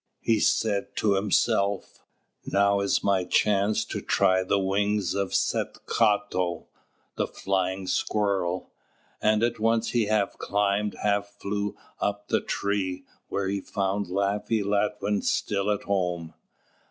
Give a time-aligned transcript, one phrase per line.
[0.21, 1.99] He said to himself:
[2.47, 6.65] "Now is my chance to try the wings of 'Set cāto,'
[7.17, 8.71] the Flying Squirrel,"
[9.21, 14.63] and at once he half climbed, half flew, up the tree, where he found Laffy
[14.63, 16.33] Latwin still at home.